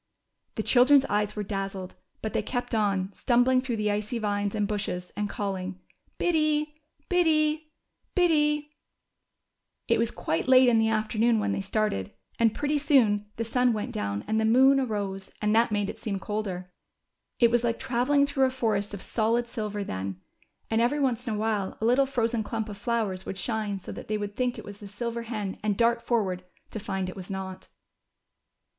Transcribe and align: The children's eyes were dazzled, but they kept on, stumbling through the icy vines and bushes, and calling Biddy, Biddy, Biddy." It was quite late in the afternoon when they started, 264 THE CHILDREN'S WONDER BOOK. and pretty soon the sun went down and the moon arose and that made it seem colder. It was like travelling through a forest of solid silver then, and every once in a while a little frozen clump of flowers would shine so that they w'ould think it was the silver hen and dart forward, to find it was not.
The 0.55 0.63
children's 0.63 1.05
eyes 1.05 1.35
were 1.35 1.43
dazzled, 1.43 1.93
but 2.23 2.33
they 2.33 2.41
kept 2.41 2.73
on, 2.73 3.13
stumbling 3.13 3.61
through 3.61 3.75
the 3.77 3.91
icy 3.91 4.17
vines 4.17 4.55
and 4.55 4.67
bushes, 4.67 5.13
and 5.15 5.29
calling 5.29 5.79
Biddy, 6.17 6.81
Biddy, 7.07 7.71
Biddy." 8.15 8.73
It 9.87 9.99
was 9.99 10.09
quite 10.09 10.47
late 10.47 10.67
in 10.69 10.79
the 10.79 10.89
afternoon 10.89 11.37
when 11.39 11.51
they 11.51 11.61
started, 11.61 12.07
264 12.39 12.47
THE 12.47 12.79
CHILDREN'S 12.79 12.89
WONDER 12.89 13.17
BOOK. 13.19 13.19
and 13.19 13.19
pretty 13.21 13.21
soon 13.21 13.31
the 13.35 13.51
sun 13.51 13.73
went 13.73 13.91
down 13.91 14.25
and 14.27 14.39
the 14.41 14.51
moon 14.59 14.79
arose 14.79 15.29
and 15.39 15.53
that 15.53 15.71
made 15.71 15.87
it 15.87 15.99
seem 15.99 16.17
colder. 16.17 16.71
It 17.39 17.51
was 17.51 17.63
like 17.63 17.77
travelling 17.77 18.25
through 18.25 18.45
a 18.45 18.49
forest 18.49 18.95
of 18.95 19.03
solid 19.03 19.45
silver 19.47 19.83
then, 19.83 20.19
and 20.71 20.81
every 20.81 20.99
once 20.99 21.27
in 21.27 21.35
a 21.35 21.37
while 21.37 21.77
a 21.79 21.85
little 21.85 22.07
frozen 22.07 22.41
clump 22.41 22.69
of 22.69 22.77
flowers 22.79 23.27
would 23.27 23.37
shine 23.37 23.77
so 23.77 23.91
that 23.91 24.07
they 24.07 24.17
w'ould 24.17 24.35
think 24.35 24.57
it 24.57 24.65
was 24.65 24.79
the 24.79 24.87
silver 24.87 25.21
hen 25.21 25.59
and 25.61 25.77
dart 25.77 26.01
forward, 26.01 26.43
to 26.71 26.79
find 26.79 27.07
it 27.07 27.15
was 27.15 27.29
not. 27.29 27.67